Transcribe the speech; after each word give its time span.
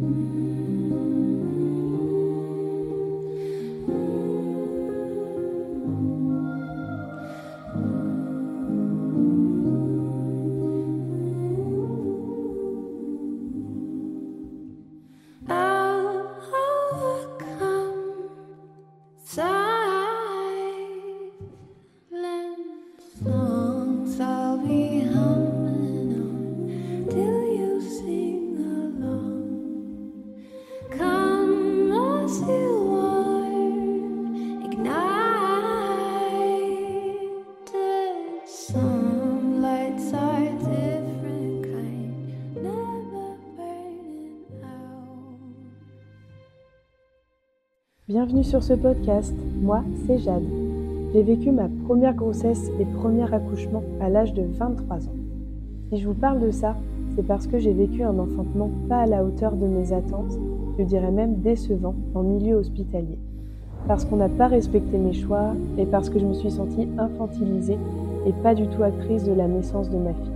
Mm-hmm. 0.00 0.63
Bienvenue 48.14 48.44
sur 48.44 48.62
ce 48.62 48.74
podcast, 48.74 49.34
moi 49.60 49.82
c'est 50.06 50.18
Jade. 50.18 50.44
J'ai 51.12 51.24
vécu 51.24 51.50
ma 51.50 51.68
première 51.84 52.14
grossesse 52.14 52.70
et 52.78 52.84
premier 52.84 53.24
accouchement 53.34 53.82
à 54.00 54.08
l'âge 54.08 54.32
de 54.34 54.44
23 54.56 54.98
ans. 54.98 55.16
Si 55.88 55.98
je 55.98 56.06
vous 56.06 56.14
parle 56.14 56.38
de 56.38 56.52
ça, 56.52 56.76
c'est 57.16 57.26
parce 57.26 57.48
que 57.48 57.58
j'ai 57.58 57.72
vécu 57.72 58.04
un 58.04 58.16
enfantement 58.20 58.70
pas 58.88 58.98
à 58.98 59.06
la 59.06 59.24
hauteur 59.24 59.56
de 59.56 59.66
mes 59.66 59.92
attentes, 59.92 60.38
je 60.78 60.84
dirais 60.84 61.10
même 61.10 61.40
décevant 61.40 61.96
en 62.14 62.22
milieu 62.22 62.54
hospitalier. 62.54 63.18
Parce 63.88 64.04
qu'on 64.04 64.18
n'a 64.18 64.28
pas 64.28 64.46
respecté 64.46 64.96
mes 64.96 65.12
choix 65.12 65.56
et 65.76 65.84
parce 65.84 66.08
que 66.08 66.20
je 66.20 66.26
me 66.26 66.34
suis 66.34 66.52
sentie 66.52 66.86
infantilisée 66.96 67.78
et 68.26 68.32
pas 68.44 68.54
du 68.54 68.68
tout 68.68 68.84
actrice 68.84 69.24
de 69.24 69.32
la 69.32 69.48
naissance 69.48 69.90
de 69.90 69.98
ma 69.98 70.14
fille. 70.14 70.30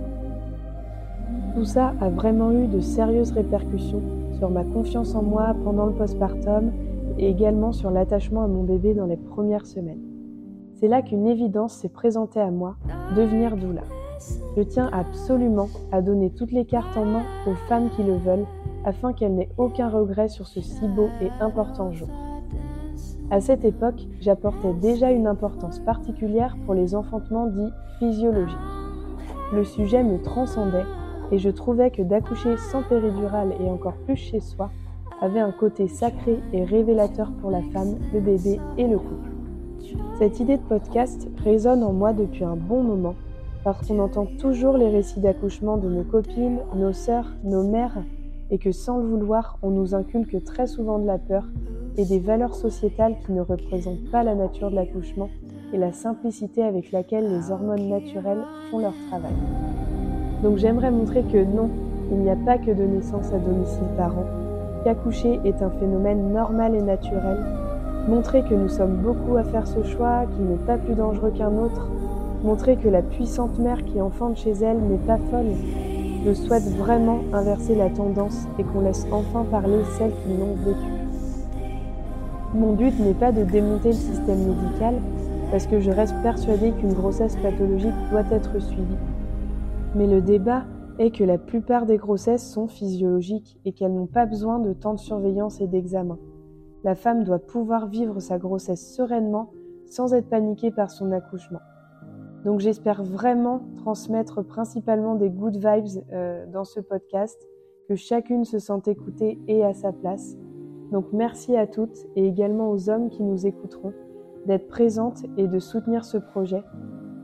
Tout 1.55 1.63
ça 1.63 1.93
a 2.01 2.09
vraiment 2.09 2.51
eu 2.51 2.67
de 2.67 2.81
sérieuses 2.81 3.31
répercussions 3.31 4.01
sur 4.37 4.49
ma 4.49 4.65
confiance 4.65 5.15
en 5.15 5.23
moi 5.23 5.55
pendant 5.63 5.85
le 5.85 5.93
postpartum 5.93 6.71
et 7.19 7.29
également 7.29 7.73
sur 7.73 7.91
l'attachement 7.91 8.43
à 8.43 8.47
mon 8.47 8.63
bébé 8.63 8.93
dans 8.93 9.05
les 9.05 9.17
premières 9.17 9.65
semaines. 9.65 10.01
C'est 10.75 10.87
là 10.87 11.01
qu'une 11.01 11.27
évidence 11.27 11.73
s'est 11.73 11.89
présentée 11.89 12.39
à 12.39 12.49
moi, 12.49 12.77
devenir 13.15 13.57
doula. 13.57 13.83
Je 14.55 14.63
tiens 14.63 14.89
absolument 14.93 15.67
à 15.91 16.01
donner 16.01 16.29
toutes 16.29 16.53
les 16.53 16.65
cartes 16.65 16.95
en 16.97 17.05
main 17.05 17.23
aux 17.45 17.55
femmes 17.67 17.89
qui 17.95 18.03
le 18.03 18.15
veulent 18.15 18.45
afin 18.85 19.11
qu'elles 19.11 19.35
n'aient 19.35 19.51
aucun 19.57 19.89
regret 19.89 20.29
sur 20.29 20.47
ce 20.47 20.61
si 20.61 20.87
beau 20.87 21.09
et 21.21 21.29
important 21.41 21.91
jour. 21.91 22.07
À 23.29 23.41
cette 23.41 23.65
époque, 23.65 24.07
j'apportais 24.21 24.73
déjà 24.73 25.11
une 25.11 25.27
importance 25.27 25.79
particulière 25.79 26.55
pour 26.65 26.73
les 26.73 26.95
enfantements 26.95 27.47
dits 27.47 27.73
physiologiques. 27.99 28.57
Le 29.53 29.65
sujet 29.65 30.03
me 30.03 30.21
transcendait 30.21 30.85
et 31.31 31.37
je 31.37 31.49
trouvais 31.49 31.91
que 31.91 32.01
d'accoucher 32.01 32.55
sans 32.71 32.81
péridurale 32.83 33.53
et 33.59 33.69
encore 33.69 33.97
plus 34.05 34.15
chez 34.15 34.39
soi 34.39 34.71
avait 35.21 35.39
un 35.39 35.51
côté 35.51 35.87
sacré 35.87 36.39
et 36.53 36.63
révélateur 36.63 37.31
pour 37.41 37.51
la 37.51 37.61
femme, 37.73 37.97
le 38.13 38.19
bébé 38.19 38.59
et 38.77 38.87
le 38.87 38.97
couple. 38.97 39.29
Cette 40.17 40.39
idée 40.39 40.57
de 40.57 40.63
podcast 40.63 41.27
résonne 41.43 41.83
en 41.83 41.93
moi 41.93 42.13
depuis 42.13 42.43
un 42.43 42.55
bon 42.55 42.83
moment 42.83 43.15
parce 43.63 43.87
qu'on 43.87 43.99
entend 43.99 44.25
toujours 44.39 44.77
les 44.77 44.89
récits 44.89 45.19
d'accouchement 45.19 45.77
de 45.77 45.89
nos 45.89 46.03
copines, 46.03 46.59
nos 46.75 46.93
sœurs, 46.93 47.33
nos 47.43 47.63
mères 47.63 48.03
et 48.51 48.57
que 48.57 48.71
sans 48.71 48.97
le 48.97 49.05
vouloir, 49.05 49.57
on 49.61 49.69
nous 49.69 49.93
inculque 49.93 50.43
très 50.43 50.67
souvent 50.67 50.99
de 50.99 51.05
la 51.05 51.17
peur 51.17 51.45
et 51.97 52.05
des 52.05 52.19
valeurs 52.19 52.55
sociétales 52.55 53.15
qui 53.25 53.31
ne 53.31 53.41
représentent 53.41 54.09
pas 54.11 54.23
la 54.23 54.35
nature 54.35 54.71
de 54.71 54.75
l'accouchement 54.75 55.29
et 55.73 55.77
la 55.77 55.91
simplicité 55.91 56.63
avec 56.63 56.91
laquelle 56.91 57.29
les 57.29 57.51
hormones 57.51 57.89
naturelles 57.89 58.43
font 58.71 58.79
leur 58.79 58.93
travail. 59.09 59.35
Donc 60.41 60.57
j'aimerais 60.57 60.91
montrer 60.91 61.23
que 61.23 61.43
non, 61.43 61.69
il 62.11 62.17
n'y 62.19 62.29
a 62.29 62.35
pas 62.37 62.57
que 62.57 62.71
de 62.71 62.83
naissance 62.83 63.31
à 63.33 63.37
domicile 63.37 63.87
par 63.97 64.17
an 64.17 64.48
qu'accoucher 64.83 65.39
est 65.45 65.61
un 65.61 65.69
phénomène 65.69 66.31
normal 66.31 66.75
et 66.75 66.81
naturel, 66.81 67.37
montrer 68.07 68.43
que 68.43 68.55
nous 68.55 68.69
sommes 68.69 68.97
beaucoup 68.97 69.37
à 69.37 69.43
faire 69.43 69.67
ce 69.67 69.83
choix, 69.83 70.25
qu'il 70.35 70.45
n'est 70.45 70.65
pas 70.65 70.77
plus 70.77 70.95
dangereux 70.95 71.31
qu'un 71.31 71.55
autre, 71.57 71.89
montrer 72.43 72.75
que 72.77 72.89
la 72.89 73.01
puissante 73.01 73.59
mère 73.59 73.83
qui 73.85 74.01
enfante 74.01 74.37
chez 74.37 74.53
elle 74.61 74.79
n'est 74.79 75.05
pas 75.05 75.17
folle. 75.29 75.51
Je 76.25 76.33
souhaite 76.33 76.67
vraiment 76.77 77.19
inverser 77.33 77.75
la 77.75 77.89
tendance 77.89 78.47
et 78.57 78.63
qu'on 78.63 78.81
laisse 78.81 79.07
enfin 79.11 79.45
parler 79.49 79.79
celles 79.97 80.11
qui 80.23 80.37
l'ont 80.37 80.55
vécu. 80.65 80.91
Mon 82.53 82.73
but 82.73 82.99
n'est 82.99 83.13
pas 83.13 83.31
de 83.31 83.43
démonter 83.43 83.89
le 83.89 83.93
système 83.93 84.39
médical, 84.39 84.95
parce 85.51 85.65
que 85.65 85.79
je 85.79 85.91
reste 85.91 86.15
persuadée 86.21 86.71
qu'une 86.71 86.93
grossesse 86.93 87.35
pathologique 87.37 87.93
doit 88.11 88.25
être 88.31 88.59
suivie. 88.59 88.97
Mais 89.95 90.07
le 90.07 90.21
débat 90.21 90.63
est 90.99 91.11
que 91.11 91.23
la 91.23 91.37
plupart 91.37 91.85
des 91.85 91.97
grossesses 91.97 92.51
sont 92.51 92.67
physiologiques 92.67 93.57
et 93.65 93.71
qu'elles 93.71 93.93
n'ont 93.93 94.05
pas 94.05 94.25
besoin 94.25 94.59
de 94.59 94.73
tant 94.73 94.93
de 94.93 94.99
surveillance 94.99 95.61
et 95.61 95.67
d'examen. 95.67 96.19
La 96.83 96.93
femme 96.93 97.23
doit 97.23 97.39
pouvoir 97.39 97.87
vivre 97.87 98.19
sa 98.19 98.37
grossesse 98.37 98.95
sereinement 98.95 99.51
sans 99.85 100.13
être 100.13 100.29
paniquée 100.29 100.71
par 100.71 100.91
son 100.91 101.11
accouchement. 101.11 101.59
Donc 102.45 102.59
j'espère 102.59 103.03
vraiment 103.03 103.61
transmettre 103.77 104.43
principalement 104.43 105.15
des 105.15 105.29
good 105.29 105.55
vibes 105.55 106.03
euh, 106.13 106.45
dans 106.47 106.63
ce 106.63 106.79
podcast, 106.79 107.47
que 107.87 107.95
chacune 107.95 108.45
se 108.45 108.59
sente 108.59 108.87
écoutée 108.87 109.39
et 109.47 109.63
à 109.63 109.73
sa 109.73 109.91
place. 109.91 110.37
Donc 110.91 111.05
merci 111.13 111.55
à 111.55 111.65
toutes 111.65 112.05
et 112.15 112.27
également 112.27 112.71
aux 112.71 112.89
hommes 112.89 113.09
qui 113.09 113.23
nous 113.23 113.47
écouteront 113.47 113.93
d'être 114.45 114.67
présentes 114.67 115.23
et 115.37 115.47
de 115.47 115.59
soutenir 115.59 116.05
ce 116.05 116.17
projet. 116.17 116.63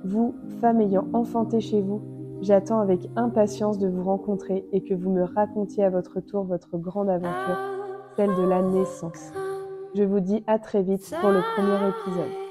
Vous, 0.03 0.35
femmes 0.59 0.81
ayant 0.81 1.07
enfanté 1.13 1.59
chez 1.59 1.81
vous, 1.81 2.01
J'attends 2.41 2.79
avec 2.79 3.09
impatience 3.15 3.77
de 3.79 3.87
vous 3.87 4.03
rencontrer 4.03 4.65
et 4.71 4.83
que 4.83 4.93
vous 4.93 5.09
me 5.09 5.23
racontiez 5.23 5.83
à 5.83 5.89
votre 5.89 6.19
tour 6.19 6.43
votre 6.43 6.77
grande 6.77 7.09
aventure, 7.09 7.57
celle 8.15 8.35
de 8.35 8.43
la 8.43 8.61
naissance. 8.61 9.31
Je 9.95 10.03
vous 10.03 10.19
dis 10.19 10.43
à 10.45 10.59
très 10.59 10.83
vite 10.83 11.13
pour 11.21 11.29
le 11.29 11.41
premier 11.55 11.89
épisode. 11.89 12.44